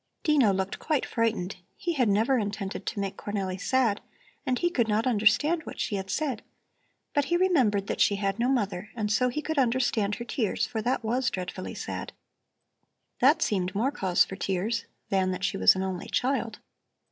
Dino 0.23 0.51
looked 0.51 0.79
quite 0.79 1.05
frightened; 1.05 1.57
he 1.77 1.93
had 1.93 2.09
never 2.09 2.39
intended 2.39 2.87
to 2.87 2.99
make 2.99 3.17
Cornelli 3.17 3.61
sad 3.61 4.01
and 4.47 4.57
he 4.57 4.71
could 4.71 4.87
not 4.87 5.05
understand 5.05 5.61
what 5.61 5.79
she 5.79 5.93
had 5.95 6.09
said. 6.09 6.41
But 7.13 7.25
he 7.25 7.37
remembered 7.37 7.85
that 7.85 8.01
she 8.01 8.15
had 8.15 8.39
no 8.39 8.49
mother 8.49 8.89
and 8.95 9.11
so 9.11 9.29
he 9.29 9.43
could 9.43 9.59
understand 9.59 10.15
her 10.15 10.25
tears, 10.25 10.65
for 10.65 10.81
that 10.81 11.03
was 11.03 11.29
dreadfully 11.29 11.75
sad. 11.75 12.13
That 13.19 13.43
seemed 13.43 13.75
more 13.75 13.91
cause 13.91 14.25
for 14.25 14.35
tears 14.37 14.85
than 15.09 15.29
that 15.33 15.43
she 15.43 15.55
was 15.55 15.75
an 15.75 15.83
only 15.83 16.07
child. 16.09 16.57